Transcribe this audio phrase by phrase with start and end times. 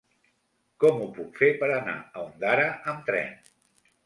[0.83, 2.65] Com ho puc fer per anar a Ondara
[2.95, 3.39] amb tren?